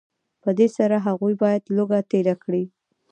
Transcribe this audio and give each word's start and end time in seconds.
په 0.43 0.49
دې 0.57 0.67
سره 0.77 0.95
هغوی 1.07 1.33
باید 1.43 1.71
لوږه 1.75 1.99
تېره 2.11 2.35
کړي 2.43 2.63